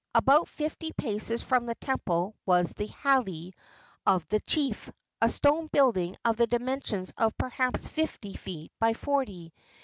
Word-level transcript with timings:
About 0.15 0.47
fifty 0.47 0.91
paces 0.93 1.43
from 1.43 1.67
the 1.67 1.75
temple 1.75 2.33
was 2.43 2.73
the 2.73 2.87
hale 2.87 3.51
of 4.03 4.27
the 4.29 4.39
chief 4.47 4.89
a 5.21 5.29
stone 5.29 5.67
building 5.67 6.17
of 6.25 6.37
the 6.37 6.47
dimensions 6.47 7.13
of 7.19 7.37
perhaps 7.37 7.87
fifty 7.87 8.33
feet 8.33 8.71
by 8.79 8.93
forty. 8.93 9.53